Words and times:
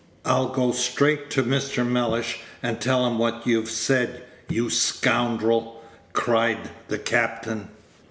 "I'll 0.25 0.47
go 0.49 0.71
straight 0.71 1.29
to 1.29 1.43
Mr. 1.43 1.85
Mellish, 1.85 2.39
and 2.63 2.81
tell 2.81 3.05
him 3.05 3.19
what 3.19 3.45
you've 3.45 3.69
said, 3.69 4.23
you 4.49 4.71
scoundrel!" 4.71 5.83
cried 6.11 6.71
the 6.87 6.97
captain. 6.97 7.69